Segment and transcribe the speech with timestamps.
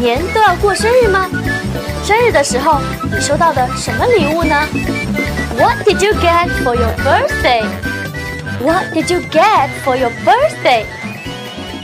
[0.00, 1.28] 年都要过生日吗？
[2.04, 2.80] 生日的时候，
[3.12, 4.54] 你收到的什么礼物呢
[5.58, 7.64] ？What did you get for your birthday?
[8.62, 10.84] What did you get for your birthday?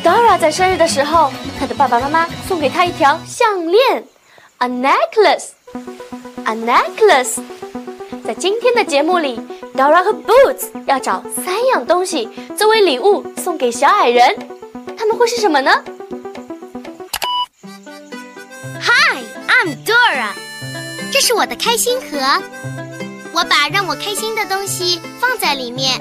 [0.05, 4.05] Dora 在生日的时候，她的爸爸妈妈送给她一条项链
[4.59, 5.51] ，a necklace,
[6.45, 7.41] a necklace。
[8.25, 9.41] 在今天的节目里
[9.77, 14.37] ，Dora 和 Boots 要找三样东西作为礼物送给小矮人，
[14.97, 15.71] 他们会是什么呢
[21.13, 22.43] 这是我的开心盒，
[23.35, 26.01] 我把让我开心的东西放在里面。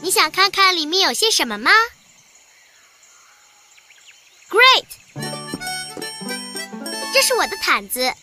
[0.00, 1.72] 你想看看里面有些什么吗
[4.48, 4.84] ？Great，
[7.12, 8.14] 这是我的毯子，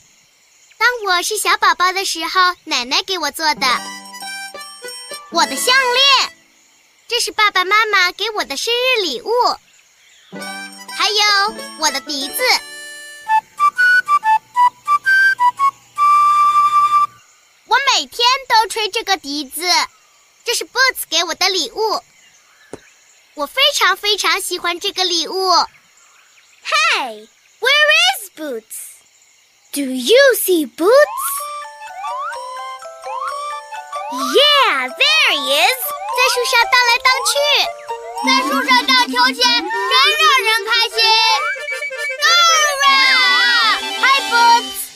[0.78, 3.68] 当我是小宝宝的时候，奶奶给我做的。
[5.32, 6.34] 我的项链，
[7.10, 9.32] 这是爸爸妈妈给我的生日礼物。
[10.32, 12.36] 还有我的笛子。
[18.00, 19.62] 每天都吹这个笛子，
[20.46, 22.02] 这是 Boots 给我的礼物。
[23.34, 25.52] 我非常非常喜欢这个礼物。
[26.64, 27.28] Hey,
[27.60, 29.02] where is Boots?
[29.74, 30.90] Do you see Boots?
[34.14, 35.80] Yeah, there he is.
[36.16, 37.36] 在树上荡来荡去，
[38.26, 39.68] 在树上荡秋千，真
[40.16, 41.04] 让人开心。
[42.24, 42.96] Dora,
[44.00, 44.88] hi Boots.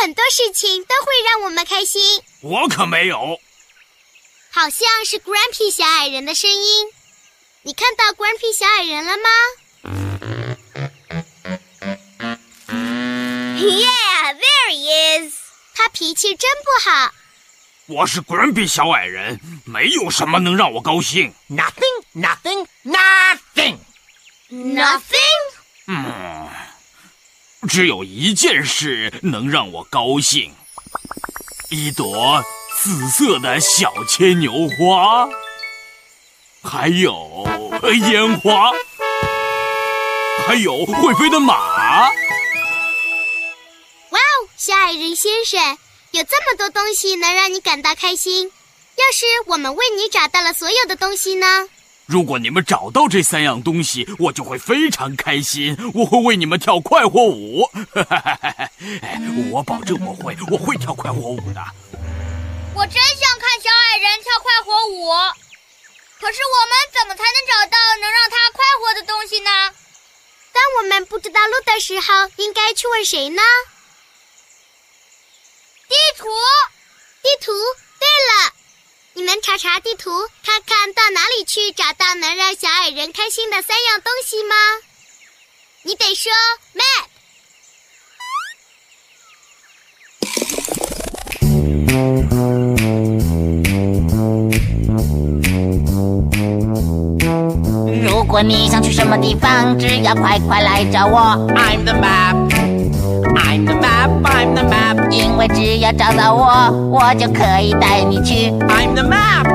[0.00, 2.22] 很多事情都会让我们开心。
[2.40, 3.40] 我可没有。
[4.50, 6.86] 好像是 Grumpy 小矮人的声音。
[7.62, 9.28] 你看到 Grumpy 小矮人了吗
[13.58, 15.34] ？Yeah, there he is。
[15.74, 17.12] 他脾气真不好。
[17.86, 21.34] 我是 Grumpy 小矮人，没有什么能让我高兴。
[21.48, 23.78] Nothing, nothing, nothing,
[24.50, 25.52] nothing。
[25.86, 26.48] 嗯。
[27.66, 30.54] 只有一件事能让我高兴，
[31.70, 32.42] 一朵
[32.80, 35.28] 紫色的小牵牛花，
[36.62, 37.48] 还有
[38.10, 38.70] 烟花，
[40.46, 41.54] 还有会飞的马。
[42.04, 42.10] 哇
[44.10, 45.78] 哦，小矮人先生，
[46.12, 48.52] 有这么多东西能让你感到开心。
[48.94, 51.68] 要是我们为你找到了所有的东西呢？
[52.08, 55.76] 如果你们找到这三样东西，我就会非常开心。
[55.92, 57.68] 我会为你们跳快活舞，
[59.52, 61.60] 我保证我会，我会跳快活舞的。
[62.74, 65.12] 我真想看小矮人跳快活舞，
[66.18, 69.50] 可是我们怎么才能找到能让他快活的东西呢？
[70.50, 73.42] 当我们不知道路的时候，应该去问谁呢？
[75.86, 76.26] 地图，
[79.58, 80.10] 查地图，
[80.44, 84.54] 看看到哪里去找到能让小矮人开心的三样东西吗？
[85.82, 86.30] 你得说
[86.74, 87.06] map。
[98.04, 101.18] 如果你想去什么地方，只要快快来找我。
[101.56, 102.47] I'm the map。
[103.47, 108.51] I'm the map, I'm the map，因为只要找到我，我就可以带你去。
[108.67, 109.45] I'm the map,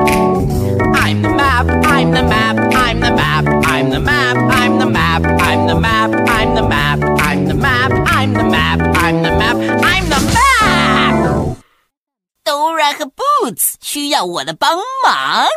[0.93, 5.23] I'm the map, I'm the map, I'm the map, I'm the map, I'm the map,
[5.23, 9.57] I'm the map, I'm the map, I'm the map, I'm the map, I'm the map,
[9.83, 15.47] I'm the map。Dora 和 Boots 需要我的帮忙，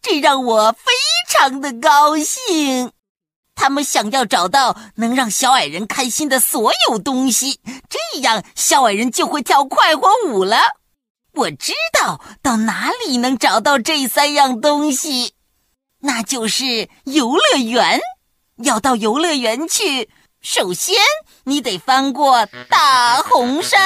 [0.00, 0.92] 这让我非
[1.28, 2.92] 常的高兴。
[3.55, 7.59] 他们想要找到能让小矮人开心的所有东西，
[7.89, 10.57] 这样小矮人就会跳快活舞了。
[11.33, 15.33] 我知道到哪里能找到这三样东西，
[16.01, 17.99] 那就是游乐园。
[18.57, 20.95] 要到游乐园去，首先，
[21.45, 23.79] 你得翻过大红山，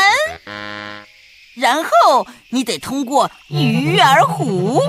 [1.56, 4.82] 然后你得通过鱼儿湖，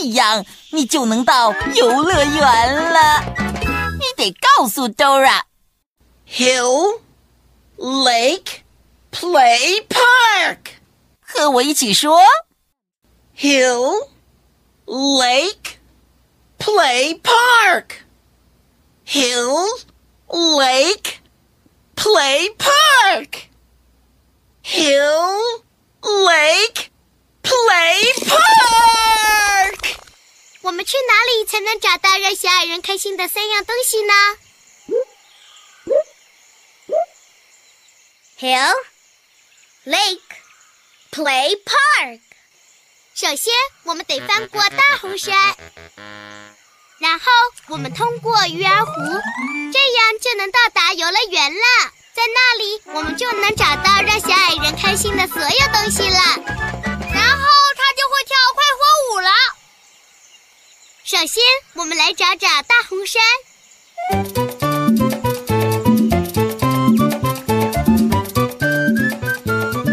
[0.00, 3.22] 这样你就能到游乐园了。
[3.98, 7.00] 你得告诉 Dora，Hill
[7.76, 8.60] Lake
[9.10, 10.58] Play Park，
[11.20, 12.20] 和我一起说
[13.38, 14.08] ，Hill
[14.86, 15.78] Lake
[16.58, 18.02] Play Park。
[19.06, 19.68] Hill
[20.28, 21.20] Lake
[21.94, 23.48] Play Park.
[24.64, 25.62] Hill
[26.02, 26.90] Lake
[27.42, 29.45] Play Park.
[30.66, 34.12] 我们去哪里才能找到让小矮人开心的三样东西呢
[38.40, 38.74] ？Hill,
[39.84, 40.18] Lake,
[41.12, 42.20] Play Park。
[43.14, 43.54] 首先，
[43.84, 45.36] 我们得翻过大红山。
[46.98, 47.26] 然后
[47.68, 48.92] 我们通过鱼儿湖，
[49.72, 51.92] 这样就能到达游乐园了。
[52.12, 56.85] 在那里，我们就能找到让小矮人开心的所有东西了。
[61.18, 61.42] 首先，
[61.72, 63.22] 我们来找找大红山。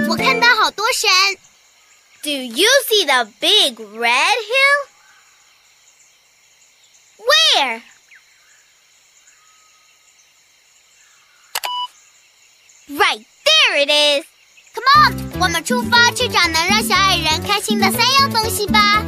[0.09, 1.09] 我看到好多山。
[2.23, 4.89] Do you see the big red hill?
[7.19, 7.83] Where?
[12.89, 14.25] Right there it is.
[14.73, 19.05] Come on，我们出发去找能让小矮人开心的三样东西吧。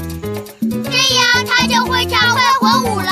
[0.85, 3.11] 这样他就会跳快活舞了。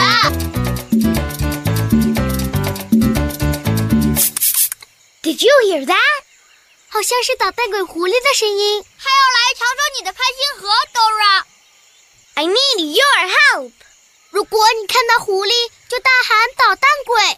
[5.22, 6.24] Did you hear that？
[6.90, 8.86] 好像是捣蛋鬼狐狸的声音。
[9.00, 11.44] 他要来抢走你的开心盒，Dora。
[12.36, 13.72] I need your help.
[14.30, 17.38] 如果你看到狐狸，就大喊“捣蛋鬼”。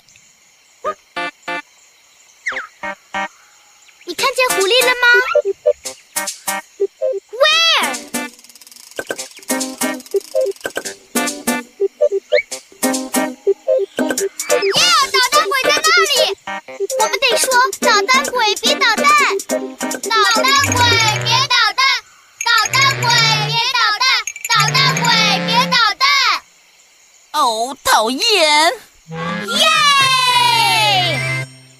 [4.06, 5.08] 你看见狐狸了吗
[17.00, 17.50] 我们得说
[17.82, 19.06] ：“捣蛋鬼，别捣蛋！”
[19.48, 20.84] 捣蛋鬼，
[21.24, 21.84] 别捣蛋！
[22.46, 23.10] 捣蛋鬼，
[23.48, 24.06] 别捣蛋！
[24.50, 25.06] 捣蛋鬼，
[25.46, 26.08] 别捣蛋！
[27.34, 28.22] 哦，讨厌！
[29.48, 29.68] 耶！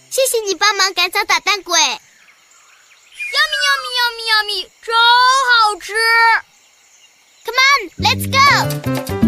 [0.10, 1.80] 谢谢你帮忙赶走捣蛋鬼。
[3.36, 4.92] Yummy yummy yummy yummy，超
[5.52, 5.94] 好吃
[7.46, 9.25] ！Come on，let's go。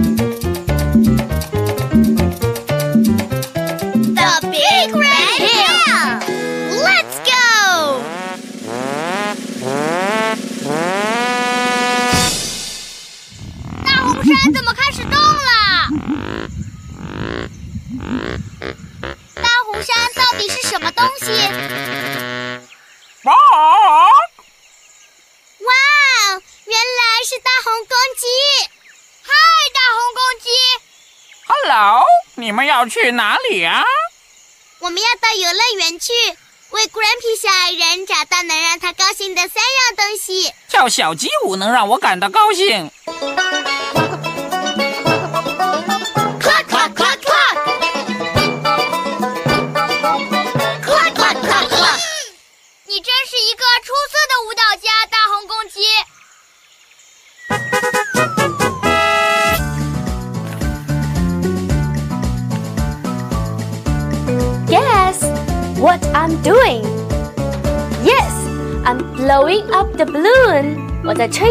[40.98, 42.90] 小鸡舞能让我感到高兴。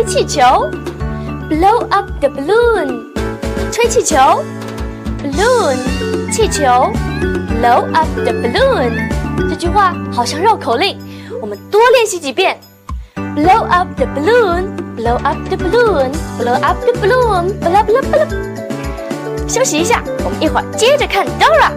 [0.07, 0.41] 气球。
[1.51, 3.13] Blow up the balloon.
[3.73, 4.17] 吹气球。
[5.23, 5.77] Balloon
[6.33, 6.63] 气球。
[7.51, 9.09] Blow up the balloon.
[9.49, 10.99] 这句话好像绕口令，
[11.41, 12.59] 我们多练习几遍。
[13.17, 14.65] Blow up the balloon.
[14.97, 16.11] Blow up the balloon.
[16.39, 17.53] Blow up the balloon.
[17.61, 19.49] Blow blow blow.
[19.49, 21.71] 休息一下，我们一会儿接着看 Dora。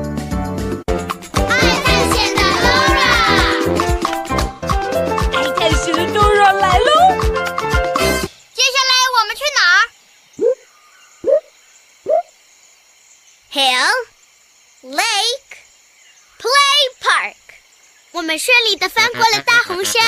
[18.40, 20.02] 顺利的翻过了大红山，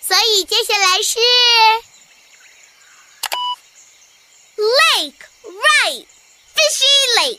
[0.00, 1.18] 所以接下来是
[4.56, 6.06] Lake Right
[6.56, 6.86] Fishy
[7.18, 7.38] Lake。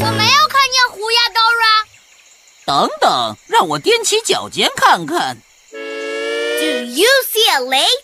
[0.00, 1.84] 我没有看见湖呀，Dora。
[2.66, 5.40] 等等，让我踮起脚尖看看。
[5.70, 8.03] Do you see a lake?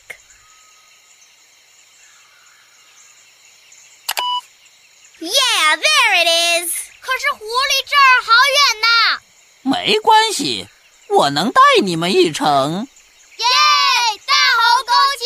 [5.70, 6.26] Yeah, there it
[6.64, 6.72] is.
[7.00, 8.86] 可是狐狸这儿好远呐！
[9.62, 10.66] 没关系，
[11.08, 12.88] 我能带你们一程。
[13.36, 13.46] 耶！
[14.26, 15.24] 大红公鸡，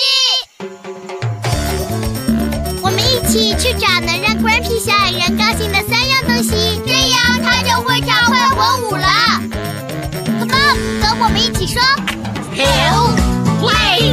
[2.83, 9.09] 我们一起去找能让 Grumpy 小矮人高兴的三样东西，这样他就会跳快活舞了。
[10.41, 11.81] Come on，跟我们一起说。
[12.55, 13.17] Lake,
[13.63, 14.13] Play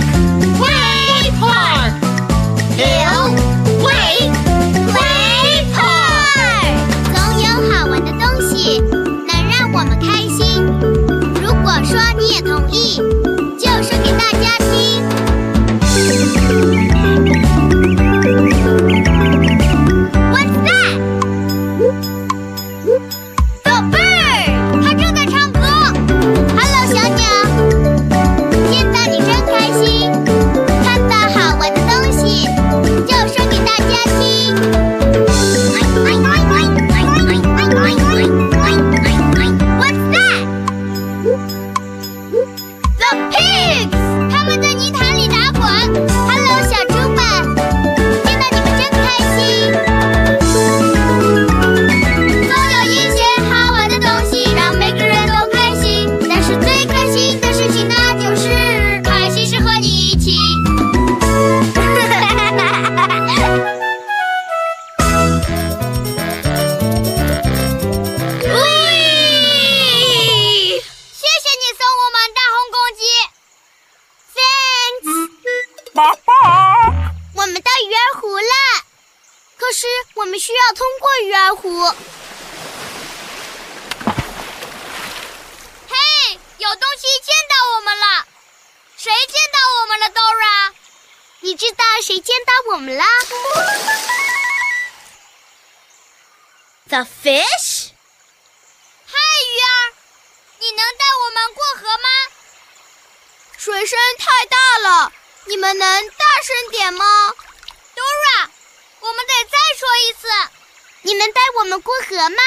[111.21, 112.41] 能带我们过河吗？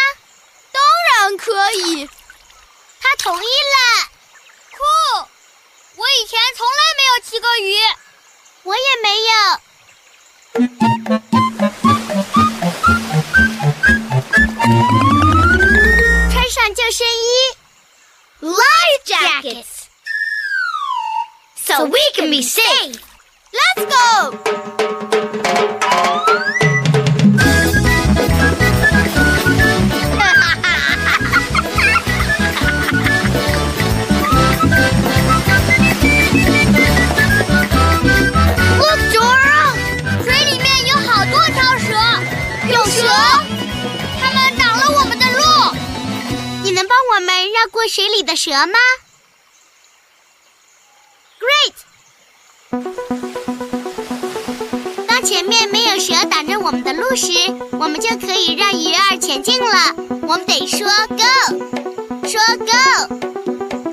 [0.73, 2.11] 当然可以。
[3.01, 4.09] 他同意了，
[4.73, 4.79] 酷！
[5.95, 7.79] 我以前从来没有骑过鱼。
[8.65, 9.31] 我也没有。
[16.33, 17.57] 穿上救生衣
[18.41, 19.87] Life jackets,
[21.65, 22.99] so we can be safe.
[23.53, 25.14] Let's go.
[42.69, 43.07] 有蛇，
[44.21, 45.41] 它们挡了我们的路。
[46.63, 48.79] 你能帮我们绕过水里的蛇吗
[51.41, 51.75] ？Great！
[55.07, 57.33] 当前面没有蛇挡着我们的路时，
[57.73, 59.95] 我们就可以让鱼儿前进了。
[60.23, 61.25] 我们得说 go，
[62.27, 62.41] 说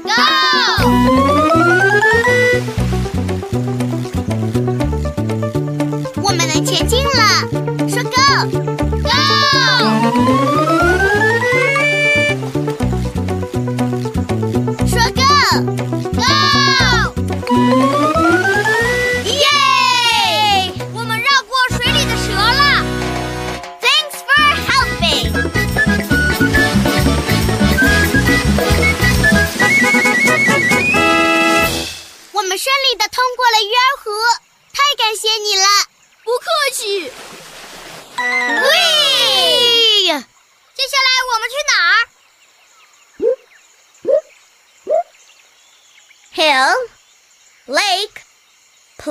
[0.05, 1.40] go，go。
[10.13, 10.50] Música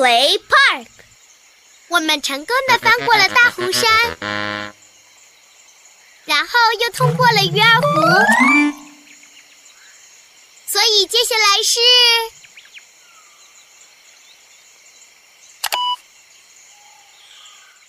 [0.01, 0.87] play park。
[1.89, 4.17] 我们成功的翻过了大湖山，
[6.25, 7.87] 然后又通过了鱼儿湖，
[10.67, 11.81] 所以接下来是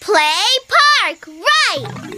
[0.02, 2.11] Play park, right?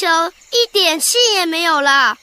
[0.00, 2.16] 球一点气也没有了。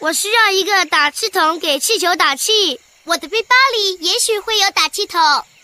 [0.00, 2.78] 我需要一个打气筒给气球打气。
[3.04, 5.18] 我的背包里也许会有打气筒，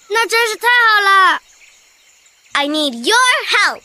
[0.09, 1.43] 那真是太好了。
[2.53, 3.19] I need your
[3.51, 3.83] help.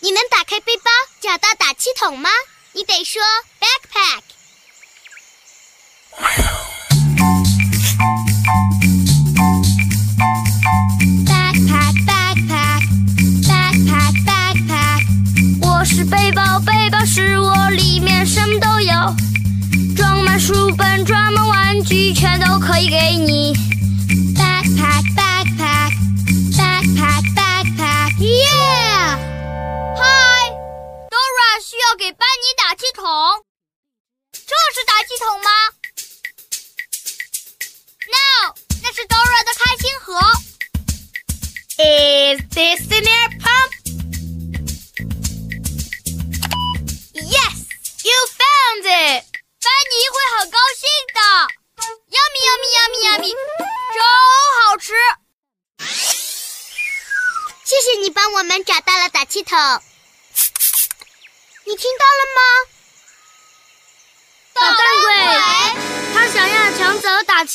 [0.00, 0.90] 你能打开背包
[1.22, 2.28] 找到打气筒吗？
[2.72, 3.22] 你得说
[3.60, 4.20] backpack。
[11.24, 12.82] Backpack, backpack,
[13.48, 15.00] backpack, backpack。
[15.62, 18.92] 我是背包，背包是我，里面什么都有，
[19.96, 23.54] 装满书本，装满玩具，全都可以给你。
[24.34, 25.92] Backpack, backpack,
[26.52, 29.16] backpack, backpack, yeah！
[29.96, 30.04] 嗨
[31.08, 33.02] ，Dora 需要给班尼打气筒，
[34.32, 35.48] 这是打气筒吗
[38.12, 40.20] ？No，那是 Dora 的开心盒。
[41.78, 42.85] Is this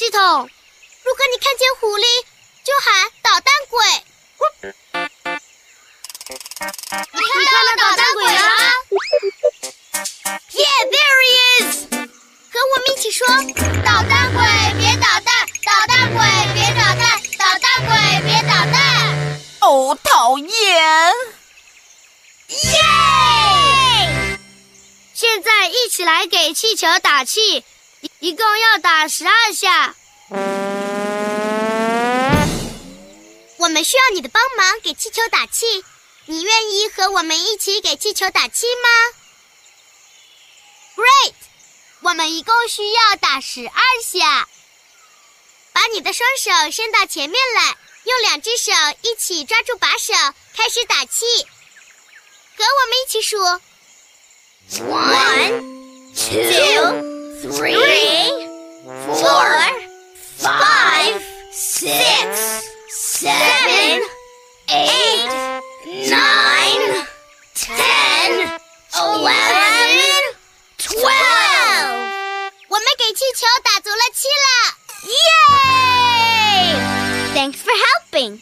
[0.01, 0.50] 走打气筒。
[1.03, 2.05] 如果你看见狐狸，
[2.63, 3.79] 就喊捣蛋鬼。
[7.13, 8.50] 你看到捣蛋鬼了吗
[10.51, 11.86] ？Yeah, there he is！
[12.51, 13.27] 和我们一起说：
[13.86, 14.43] 捣蛋鬼，
[14.79, 15.48] 别捣蛋！
[15.63, 16.20] 捣蛋鬼，
[16.55, 17.22] 别捣蛋！
[17.38, 17.91] 捣蛋鬼，
[18.25, 18.79] 别捣蛋！
[19.62, 20.50] 哦，讨厌！
[22.48, 24.39] 耶！
[25.13, 27.63] 现在一起来给气球打气，
[28.20, 29.96] 一共要打十二下。
[33.57, 35.83] 我们需要你的帮忙，给气球打气。
[36.25, 38.90] 你愿意和我们一起给气球打气吗
[40.96, 41.33] ？Great！
[42.01, 44.48] 我们一共需要打十二下。
[45.74, 50.14] 把你的双手伸到前面来，用两只手一起抓住把手，
[50.55, 51.25] 开始打气。
[52.57, 53.37] 和我们一起数
[54.90, 57.10] ，One，Two
[57.42, 58.48] three, three
[59.08, 59.50] four, four,
[60.38, 64.01] five, six, seven,
[64.70, 65.30] eight,
[66.10, 67.06] nine,
[67.56, 68.60] ten,
[68.96, 70.22] eleven,
[70.77, 72.51] twelve。
[72.68, 74.48] 我们给气球打足了气了，
[75.10, 76.75] 耶
[77.34, 78.34] ！Thanks for helping.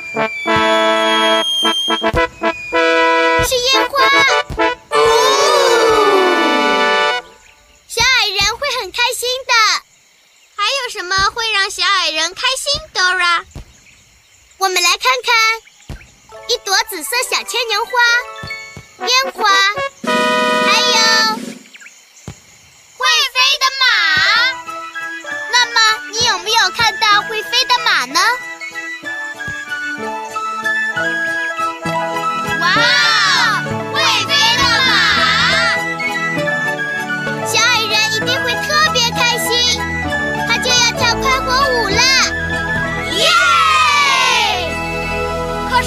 [0.00, 0.32] Thank
[1.88, 1.97] you.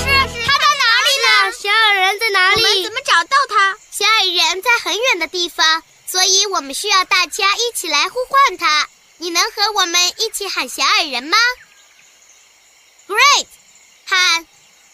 [0.02, 0.06] 是
[0.46, 1.52] 他在哪里呢？
[1.52, 2.64] 小矮人在哪里？
[2.64, 3.78] 我们怎么找到他？
[3.92, 8.90] 小矮人在很远的地方，所以我们需要大家一起来呼唤他。
[9.18, 11.38] 你能和我们一起喊小矮人吗
[13.08, 13.46] ？Great，
[14.06, 14.48] 喊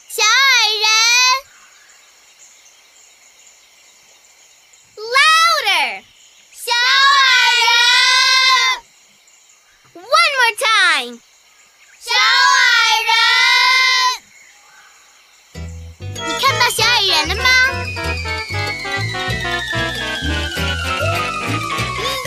[0.09, 0.89] 小矮人
[5.05, 6.03] ，louder，
[6.53, 6.85] 小矮
[7.63, 7.65] 人
[10.03, 11.21] ，one more time，
[12.01, 13.26] 小矮人。
[17.07, 17.43] 人了吗？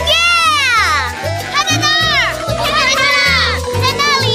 [0.07, 0.15] 耶！
[1.53, 2.01] 他在那儿
[2.47, 3.21] 我看到他了
[3.83, 4.27] 在那里。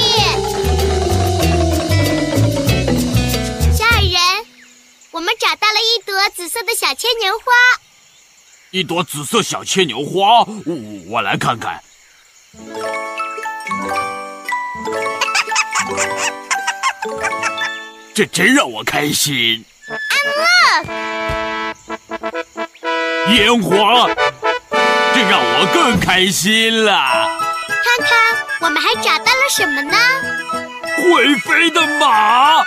[3.76, 4.14] 小矮人
[5.10, 7.44] 我们找到了一朵紫色的小牵牛花。
[8.70, 10.44] 一朵紫色小牵牛花？
[10.64, 10.76] 我
[11.08, 11.82] 我来看看。
[18.14, 19.64] 这真让我开心。
[23.28, 24.08] 烟花，
[25.14, 26.92] 这让我更开心了。
[27.68, 28.08] 看看，
[28.60, 29.96] 我们还找到了什么呢？
[30.96, 32.64] 会飞的马，哦，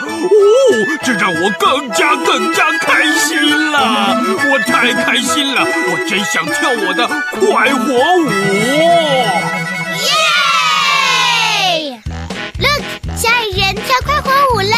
[1.04, 4.22] 这让我更加更加开心了。
[4.52, 8.30] 我太开心了，我真想跳我的快活舞。
[10.06, 12.02] 耶
[12.60, 12.84] ！Look，
[13.18, 14.76] 小矮人跳快活舞了。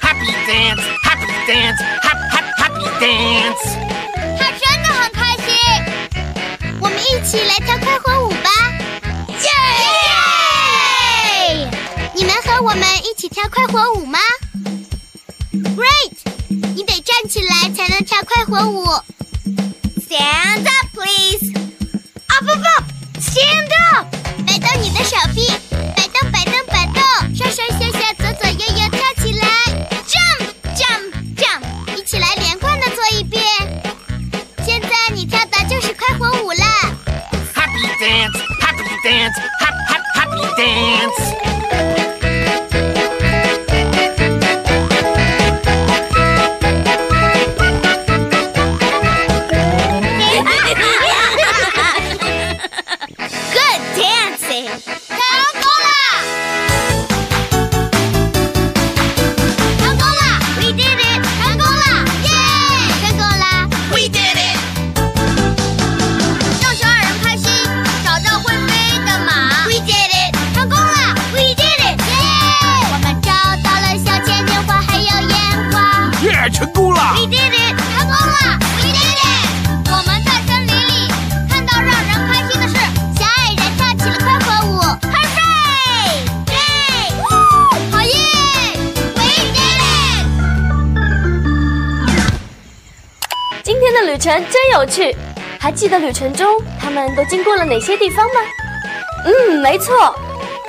[0.00, 1.05] Happy dance, happy
[1.46, 3.62] dance, happy happy happy dance.
[4.36, 5.46] 他真的很开心。
[6.80, 8.50] 我们一起来跳快活舞吧！
[9.28, 9.46] 耶！
[12.14, 14.18] 你们和我们一起跳快活舞吗
[15.52, 16.16] ？Great！
[16.48, 18.84] 你得站起来才能跳快活舞。
[20.08, 21.52] Stand up, please.
[22.26, 22.84] Up, up, up!
[23.20, 24.08] Stand up!
[24.44, 25.52] 摆动你的手臂，
[40.76, 41.45] dance.
[93.66, 95.12] 今天的旅程真有趣，
[95.58, 96.46] 还记得旅程中
[96.78, 98.34] 他们都经过了哪些地方吗？
[99.24, 100.14] 嗯，没错，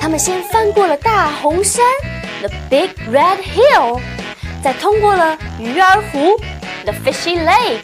[0.00, 1.84] 他们先翻过了大红山
[2.40, 4.00] （The Big Red Hill），
[4.64, 6.36] 再通过了鱼儿湖
[6.82, 7.82] （The Fishy Lake），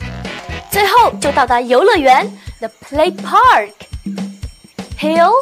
[0.68, 3.70] 最后就到达游乐园 （The Play Park）。
[4.98, 5.32] Hill,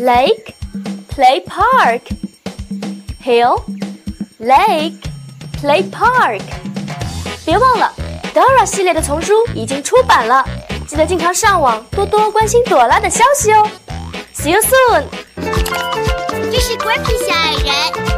[0.00, 0.54] Lake,
[1.14, 2.00] Play Park.
[3.22, 3.62] Hill,
[4.40, 5.02] Lake,
[5.60, 6.40] Play Park.
[7.44, 7.92] 别忘了
[8.34, 10.44] ，Dora 系列的丛书已经出版了，
[10.86, 13.68] 记得经常上网多多关心朵拉的消息哦。
[14.34, 15.04] See you soon！
[16.50, 18.17] 这是 Grumpy 小矮人，